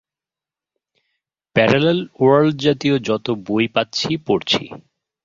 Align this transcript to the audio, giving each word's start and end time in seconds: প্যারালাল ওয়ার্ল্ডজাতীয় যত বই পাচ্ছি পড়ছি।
প্যারালাল 1.55 1.99
ওয়ার্ল্ডজাতীয় 2.19 2.95
যত 3.07 3.25
বই 3.47 3.65
পাচ্ছি 3.75 4.09
পড়ছি। 4.27 4.63